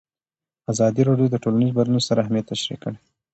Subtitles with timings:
[0.71, 2.97] ازادي راډیو د ټولنیز بدلون ستر اهميت تشریح کړی.